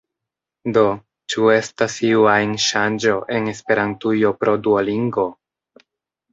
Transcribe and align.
Do, 0.77 0.83
ĉu 1.33 1.49
estas 1.57 1.99
iu 2.09 2.25
ajn 2.33 2.57
ŝanĝo 2.69 3.15
en 3.37 3.53
Esperantujo 3.55 4.35
pro 4.43 4.59
Duolingo? 4.67 5.31